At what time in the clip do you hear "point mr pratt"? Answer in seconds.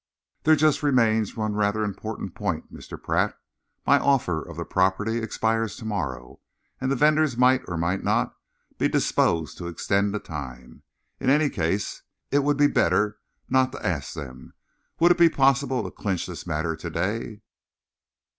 2.33-3.37